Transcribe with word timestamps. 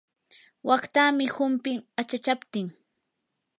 waqtamii 0.67 1.33
humpin 1.35 1.79
achachaptin. 2.01 2.67